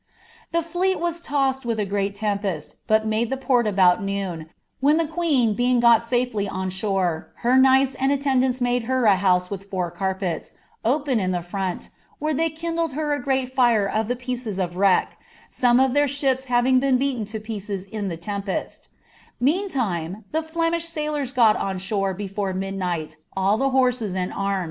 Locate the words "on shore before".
21.57-22.53